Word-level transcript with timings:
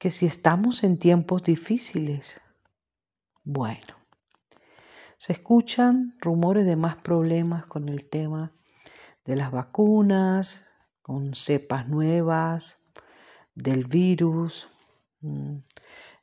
que 0.00 0.10
si 0.10 0.24
estamos 0.24 0.82
en 0.82 0.96
tiempos 0.96 1.42
difíciles, 1.42 2.40
bueno, 3.44 3.98
se 5.18 5.34
escuchan 5.34 6.16
rumores 6.20 6.64
de 6.64 6.74
más 6.74 6.96
problemas 6.96 7.66
con 7.66 7.90
el 7.90 8.08
tema 8.08 8.50
de 9.26 9.36
las 9.36 9.50
vacunas, 9.50 10.66
con 11.02 11.34
cepas 11.34 11.86
nuevas, 11.86 12.82
del 13.54 13.84
virus, 13.84 14.70
mm, 15.20 15.58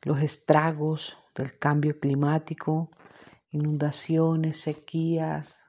los 0.02 0.22
estragos 0.22 1.16
del 1.36 1.60
cambio 1.60 2.00
climático, 2.00 2.90
inundaciones, 3.52 4.60
sequías, 4.60 5.64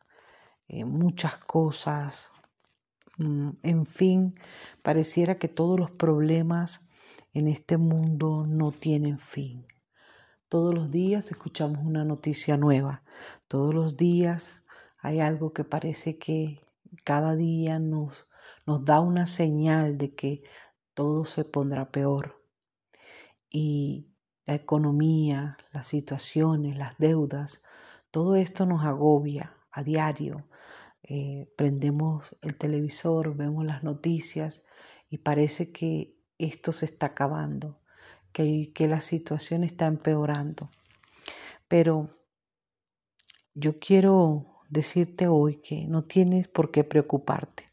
eh, 0.67 0.87
muchas 0.87 1.37
cosas. 1.37 2.31
Mm, 3.19 3.51
en 3.63 3.85
fin, 3.85 4.41
pareciera 4.83 5.39
que 5.39 5.49
todos 5.49 5.79
los 5.79 5.91
problemas 5.91 6.88
en 7.39 7.49
este 7.49 7.77
mundo 7.77 8.47
no 8.47 8.73
tienen 8.73 9.19
fin. 9.19 9.67
Todos 10.49 10.75
los 10.75 10.91
días 10.91 11.31
escuchamos 11.31 11.85
una 11.85 12.05
noticia 12.05 12.57
nueva. 12.57 13.03
Todos 13.49 13.75
los 13.75 13.97
días 13.97 14.65
hay 14.99 15.21
algo 15.21 15.53
que 15.53 15.65
parece 15.65 16.19
que 16.19 16.67
cada 17.05 17.37
día 17.37 17.79
nos, 17.79 18.27
nos 18.67 18.85
da 18.85 19.01
una 19.01 19.27
señal 19.27 19.99
de 19.99 20.15
que 20.15 20.43
todo 20.95 21.25
se 21.25 21.45
pondrá 21.45 21.91
peor. 21.91 22.43
Y 23.51 24.09
la 24.47 24.55
economía, 24.55 25.59
las 25.73 25.87
situaciones, 25.87 26.77
las 26.77 26.99
deudas, 26.99 27.63
todo 28.11 28.35
esto 28.37 28.67
nos 28.67 28.85
agobia 28.85 29.55
a 29.71 29.83
diario. 29.83 30.49
Eh, 31.03 31.53
prendemos 31.57 32.37
el 32.43 32.57
televisor, 32.57 33.37
vemos 33.37 33.65
las 33.65 33.85
noticias 33.85 34.67
y 35.09 35.19
parece 35.19 35.73
que 35.73 36.18
esto 36.39 36.73
se 36.73 36.87
está 36.87 37.07
acabando, 37.07 37.81
que, 38.33 38.73
que 38.75 38.89
la 38.89 39.01
situación 39.01 39.65
está 39.65 39.87
empeorando. 39.87 40.71
Pero 41.69 42.19
yo 43.55 43.79
quiero 43.79 44.63
decirte 44.69 45.29
hoy 45.29 45.57
que 45.57 45.87
no 45.87 46.05
tienes 46.05 46.49
por 46.49 46.71
qué 46.71 46.85
preocuparte, 46.85 47.65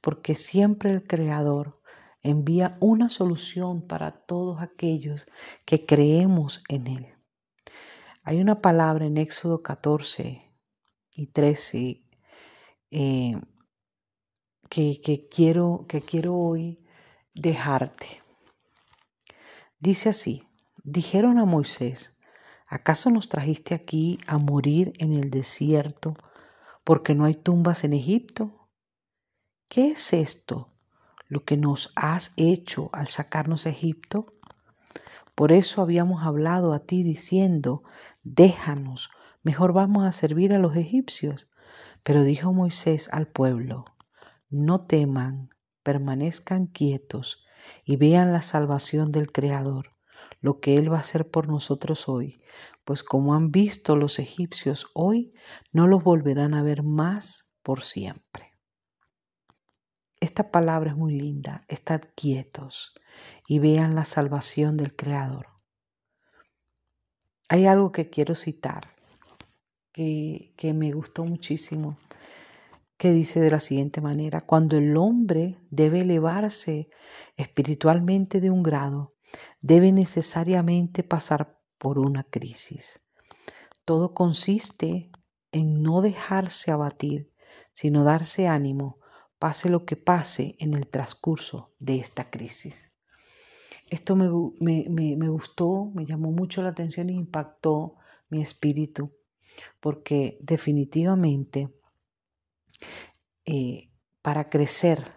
porque 0.00 0.34
siempre 0.34 0.90
el 0.90 1.06
Creador 1.06 1.80
envía 2.22 2.76
una 2.80 3.10
solución 3.10 3.86
para 3.86 4.12
todos 4.12 4.60
aquellos 4.60 5.26
que 5.64 5.84
creemos 5.86 6.62
en 6.68 6.86
Él. 6.86 7.06
Hay 8.22 8.40
una 8.40 8.60
palabra 8.60 9.06
en 9.06 9.16
Éxodo 9.16 9.62
14 9.62 10.42
y 11.14 11.26
13 11.26 12.04
eh, 12.90 13.40
que, 14.68 15.00
que, 15.00 15.28
quiero, 15.28 15.86
que 15.88 16.02
quiero 16.02 16.36
hoy 16.36 16.81
dejarte. 17.34 18.22
Dice 19.78 20.08
así, 20.10 20.48
dijeron 20.84 21.38
a 21.38 21.44
Moisés, 21.44 22.16
¿acaso 22.66 23.10
nos 23.10 23.28
trajiste 23.28 23.74
aquí 23.74 24.18
a 24.26 24.38
morir 24.38 24.92
en 24.98 25.12
el 25.12 25.30
desierto 25.30 26.14
porque 26.84 27.14
no 27.14 27.24
hay 27.24 27.34
tumbas 27.34 27.84
en 27.84 27.92
Egipto? 27.92 28.68
¿Qué 29.68 29.92
es 29.92 30.12
esto? 30.12 30.72
lo 31.32 31.46
que 31.46 31.56
nos 31.56 31.90
has 31.96 32.34
hecho 32.36 32.90
al 32.92 33.08
sacarnos 33.08 33.64
de 33.64 33.70
Egipto? 33.70 34.34
Por 35.34 35.50
eso 35.50 35.80
habíamos 35.80 36.24
hablado 36.24 36.74
a 36.74 36.80
ti 36.80 37.02
diciendo, 37.02 37.84
déjanos, 38.22 39.08
mejor 39.42 39.72
vamos 39.72 40.04
a 40.04 40.12
servir 40.12 40.52
a 40.52 40.58
los 40.58 40.76
egipcios. 40.76 41.48
Pero 42.02 42.22
dijo 42.22 42.52
Moisés 42.52 43.08
al 43.12 43.28
pueblo, 43.28 43.86
no 44.50 44.84
teman, 44.84 45.48
permanezcan 45.82 46.66
quietos 46.66 47.44
y 47.84 47.96
vean 47.96 48.32
la 48.32 48.42
salvación 48.42 49.12
del 49.12 49.30
Creador, 49.32 49.96
lo 50.40 50.60
que 50.60 50.76
Él 50.76 50.92
va 50.92 50.98
a 50.98 51.00
hacer 51.00 51.30
por 51.30 51.48
nosotros 51.48 52.08
hoy, 52.08 52.42
pues 52.84 53.02
como 53.02 53.34
han 53.34 53.50
visto 53.50 53.96
los 53.96 54.18
egipcios 54.18 54.86
hoy, 54.94 55.32
no 55.72 55.86
los 55.86 56.02
volverán 56.02 56.54
a 56.54 56.62
ver 56.62 56.82
más 56.82 57.50
por 57.62 57.82
siempre. 57.82 58.52
Esta 60.22 60.52
palabra 60.52 60.92
es 60.92 60.96
muy 60.96 61.18
linda. 61.18 61.64
Estad 61.66 62.02
quietos 62.14 62.94
y 63.48 63.58
vean 63.58 63.96
la 63.96 64.04
salvación 64.04 64.76
del 64.76 64.94
Creador. 64.94 65.48
Hay 67.48 67.66
algo 67.66 67.90
que 67.90 68.08
quiero 68.08 68.36
citar 68.36 68.94
que, 69.92 70.54
que 70.56 70.74
me 70.74 70.92
gustó 70.92 71.24
muchísimo, 71.24 71.98
que 73.02 73.12
dice 73.12 73.40
de 73.40 73.50
la 73.50 73.58
siguiente 73.58 74.00
manera, 74.00 74.42
cuando 74.42 74.76
el 74.76 74.96
hombre 74.96 75.58
debe 75.70 76.02
elevarse 76.02 76.88
espiritualmente 77.36 78.40
de 78.40 78.48
un 78.48 78.62
grado, 78.62 79.16
debe 79.60 79.90
necesariamente 79.90 81.02
pasar 81.02 81.58
por 81.78 81.98
una 81.98 82.22
crisis. 82.22 83.00
Todo 83.84 84.14
consiste 84.14 85.10
en 85.50 85.82
no 85.82 86.00
dejarse 86.00 86.70
abatir, 86.70 87.32
sino 87.72 88.04
darse 88.04 88.46
ánimo 88.46 89.00
pase 89.40 89.68
lo 89.68 89.84
que 89.84 89.96
pase 89.96 90.54
en 90.60 90.74
el 90.74 90.86
transcurso 90.86 91.74
de 91.80 91.96
esta 91.96 92.30
crisis. 92.30 92.92
Esto 93.90 94.14
me, 94.14 94.28
gustó, 94.28 95.90
me 95.92 96.06
llamó 96.06 96.30
mucho 96.30 96.62
la 96.62 96.68
atención 96.68 97.10
e 97.10 97.14
impactó 97.14 97.96
mi 98.28 98.40
espíritu, 98.40 99.10
porque 99.80 100.38
definitivamente 100.40 101.81
eh, 103.44 103.90
para 104.22 104.44
crecer 104.44 105.12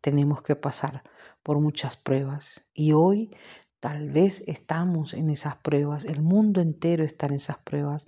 tenemos 0.00 0.42
que 0.42 0.56
pasar 0.56 1.02
por 1.42 1.60
muchas 1.60 1.96
pruebas. 1.96 2.64
Y 2.74 2.92
hoy 2.92 3.34
tal 3.80 4.10
vez 4.10 4.44
estamos 4.46 5.14
en 5.14 5.30
esas 5.30 5.56
pruebas, 5.56 6.04
el 6.04 6.20
mundo 6.20 6.60
entero 6.60 7.04
está 7.04 7.26
en 7.26 7.34
esas 7.34 7.58
pruebas, 7.58 8.06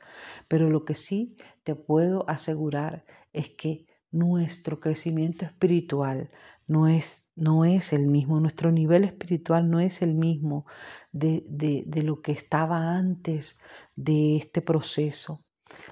pero 0.48 0.68
lo 0.68 0.84
que 0.84 0.94
sí 0.94 1.36
te 1.64 1.74
puedo 1.74 2.28
asegurar 2.28 3.04
es 3.32 3.50
que 3.50 3.86
nuestro 4.10 4.78
crecimiento 4.78 5.46
espiritual 5.46 6.30
no 6.66 6.86
es, 6.86 7.28
no 7.34 7.64
es 7.64 7.94
el 7.94 8.06
mismo, 8.06 8.38
nuestro 8.38 8.70
nivel 8.70 9.04
espiritual 9.04 9.70
no 9.70 9.80
es 9.80 10.02
el 10.02 10.14
mismo 10.14 10.66
de, 11.10 11.42
de, 11.48 11.84
de 11.86 12.02
lo 12.02 12.20
que 12.20 12.32
estaba 12.32 12.94
antes 12.94 13.58
de 13.96 14.36
este 14.36 14.60
proceso. 14.60 15.44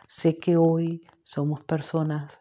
Sé 0.07 0.39
que 0.39 0.59
hoy 0.59 1.07
somos 1.25 1.63
personas 1.63 2.41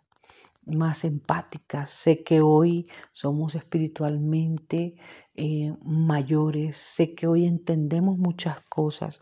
más 0.77 1.03
empáticas, 1.03 1.89
sé 1.89 2.23
que 2.23 2.41
hoy 2.41 2.87
somos 3.11 3.55
espiritualmente 3.55 4.95
eh, 5.35 5.73
mayores, 5.83 6.77
sé 6.77 7.15
que 7.15 7.27
hoy 7.27 7.45
entendemos 7.45 8.17
muchas 8.17 8.61
cosas, 8.69 9.21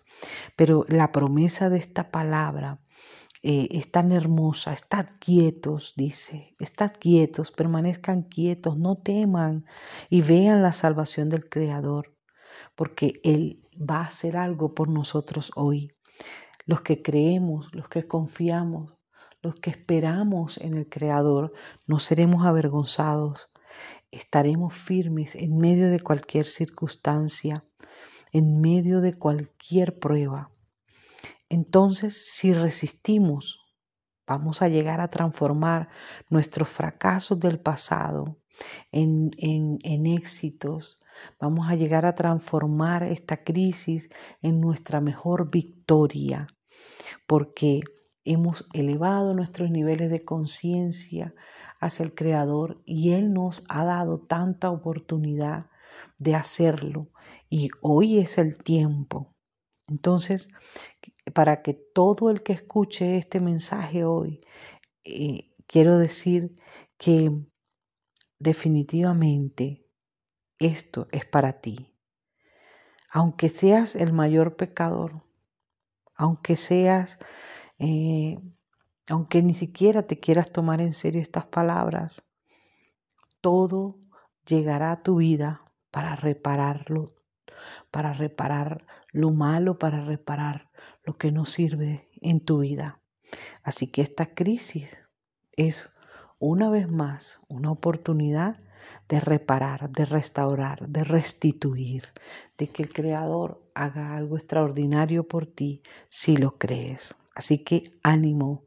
pero 0.55 0.85
la 0.89 1.11
promesa 1.11 1.69
de 1.69 1.77
esta 1.77 2.11
palabra 2.11 2.79
eh, 3.43 3.67
es 3.71 3.91
tan 3.91 4.11
hermosa. 4.11 4.73
Estad 4.73 5.07
quietos, 5.19 5.93
dice, 5.95 6.55
estad 6.59 6.91
quietos, 6.99 7.51
permanezcan 7.51 8.23
quietos, 8.23 8.77
no 8.77 8.97
teman 8.97 9.65
y 10.09 10.21
vean 10.21 10.61
la 10.61 10.73
salvación 10.73 11.29
del 11.29 11.47
Creador, 11.47 12.15
porque 12.75 13.21
Él 13.23 13.63
va 13.77 13.99
a 13.99 14.07
hacer 14.07 14.37
algo 14.37 14.73
por 14.73 14.89
nosotros 14.89 15.51
hoy. 15.55 15.93
Los 16.65 16.81
que 16.81 17.01
creemos, 17.01 17.73
los 17.73 17.87
que 17.89 18.07
confiamos, 18.07 18.96
los 19.47 19.55
que 19.55 19.69
esperamos 19.69 20.57
en 20.57 20.73
el 20.73 20.89
Creador, 20.89 21.53
no 21.85 22.01
seremos 22.01 22.45
avergonzados, 22.45 23.49
estaremos 24.11 24.73
firmes 24.73 25.35
en 25.35 25.57
medio 25.57 25.89
de 25.89 26.01
cualquier 26.01 26.45
circunstancia, 26.45 27.63
en 28.33 28.59
medio 28.59 28.99
de 28.99 29.13
cualquier 29.13 29.99
prueba. 29.99 30.51
Entonces, 31.47 32.29
si 32.29 32.53
resistimos, 32.53 33.61
vamos 34.27 34.61
a 34.61 34.67
llegar 34.67 34.99
a 34.99 35.07
transformar 35.07 35.87
nuestros 36.29 36.67
fracasos 36.67 37.39
del 37.39 37.61
pasado 37.61 38.37
en, 38.91 39.31
en, 39.37 40.05
éxitos. 40.07 40.99
Vamos 41.39 41.69
a 41.69 41.75
llegar 41.75 42.05
a 42.05 42.15
transformar 42.15 43.03
esta 43.03 43.45
crisis 43.45 44.09
en 44.41 44.59
nuestra 44.59 44.99
mejor 44.99 45.49
victoria, 45.49 46.47
porque 47.27 47.79
hemos 48.31 48.67
elevado 48.73 49.33
nuestros 49.33 49.71
niveles 49.71 50.09
de 50.09 50.23
conciencia 50.23 51.33
hacia 51.79 52.03
el 52.03 52.13
Creador 52.13 52.81
y 52.85 53.11
Él 53.13 53.33
nos 53.33 53.63
ha 53.69 53.83
dado 53.85 54.19
tanta 54.19 54.69
oportunidad 54.69 55.67
de 56.17 56.35
hacerlo 56.35 57.09
y 57.49 57.69
hoy 57.81 58.19
es 58.19 58.37
el 58.37 58.57
tiempo. 58.57 59.33
Entonces, 59.87 60.49
para 61.33 61.61
que 61.61 61.73
todo 61.73 62.29
el 62.29 62.43
que 62.43 62.53
escuche 62.53 63.17
este 63.17 63.39
mensaje 63.39 64.03
hoy, 64.03 64.41
eh, 65.05 65.53
quiero 65.65 65.97
decir 65.97 66.55
que 66.97 67.31
definitivamente 68.39 69.87
esto 70.59 71.07
es 71.11 71.25
para 71.25 71.61
ti. 71.61 71.93
Aunque 73.11 73.49
seas 73.49 73.95
el 73.95 74.11
mayor 74.11 74.57
pecador, 74.57 75.23
aunque 76.15 76.55
seas, 76.55 77.19
eh, 77.79 78.39
aunque 79.07 79.41
ni 79.41 79.53
siquiera 79.53 80.03
te 80.03 80.19
quieras 80.19 80.51
tomar 80.51 80.81
en 80.81 80.93
serio 80.93 81.21
estas 81.21 81.45
palabras, 81.45 82.23
todo 83.41 83.99
llegará 84.45 84.91
a 84.91 85.03
tu 85.03 85.17
vida 85.17 85.63
para 85.91 86.15
repararlo 86.15 87.17
para 87.91 88.13
reparar 88.13 88.85
lo 89.11 89.31
malo, 89.31 89.79
para 89.79 90.03
reparar 90.03 90.69
lo 91.03 91.17
que 91.17 91.31
no 91.31 91.45
sirve 91.45 92.07
en 92.21 92.39
tu 92.39 92.59
vida. 92.59 93.01
Así 93.63 93.87
que 93.87 94.01
esta 94.01 94.33
crisis 94.33 94.97
es 95.53 95.89
una 96.39 96.69
vez 96.69 96.89
más 96.89 97.39
una 97.47 97.71
oportunidad 97.71 98.59
de 99.09 99.19
reparar, 99.19 99.89
de 99.89 100.05
restaurar, 100.05 100.87
de 100.87 101.03
restituir, 101.03 102.03
de 102.57 102.69
que 102.69 102.83
el 102.83 102.93
Creador 102.93 103.61
haga 103.73 104.15
algo 104.15 104.37
extraordinario 104.37 105.27
por 105.27 105.45
ti 105.45 105.81
si 106.09 106.37
lo 106.37 106.57
crees. 106.57 107.15
Así 107.37 107.63
que 107.63 107.99
ánimo, 108.01 108.65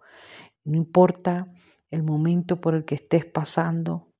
no 0.63 0.77
importa 0.77 1.53
el 1.91 2.05
momento 2.05 2.61
por 2.61 2.77
el 2.77 2.85
que 2.85 2.95
estés 2.95 3.25
pasando, 3.25 4.13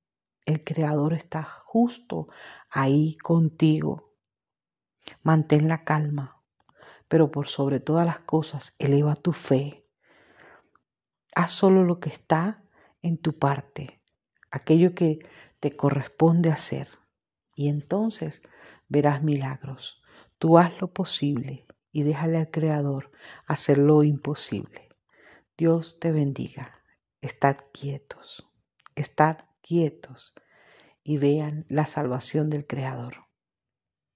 el 0.45 0.65
Creador 0.65 1.13
está 1.13 1.41
justo 1.41 2.27
ahí 2.69 3.15
contigo. 3.15 4.13
Mantén 5.23 5.69
la 5.69 5.85
calma, 5.85 6.43
pero 7.07 7.31
por 7.31 7.47
sobre 7.47 7.79
todas 7.79 8.05
las 8.05 8.19
cosas, 8.19 8.75
eleva 8.77 9.15
tu 9.15 9.31
fe. 9.31 9.87
Haz 11.33 11.53
solo 11.53 11.85
lo 11.85 12.01
que 12.01 12.09
está 12.09 12.65
en 13.01 13.15
tu 13.19 13.39
parte, 13.39 14.01
aquello 14.51 14.93
que 14.93 15.19
te 15.61 15.77
corresponde 15.77 16.51
hacer, 16.51 16.89
y 17.55 17.69
entonces 17.69 18.41
verás 18.89 19.23
milagros. 19.23 20.03
Tú 20.39 20.57
haz 20.57 20.73
lo 20.81 20.91
posible 20.91 21.67
y 21.91 22.03
déjale 22.03 22.37
al 22.37 22.51
Creador 22.51 23.11
hacer 23.45 23.77
lo 23.77 24.03
imposible. 24.03 24.89
Dios 25.57 25.99
te 25.99 26.11
bendiga. 26.11 26.83
Estad 27.21 27.57
quietos, 27.71 28.49
estad 28.95 29.37
quietos 29.61 30.33
y 31.03 31.17
vean 31.17 31.65
la 31.69 31.85
salvación 31.85 32.49
del 32.49 32.65
Creador. 32.65 33.25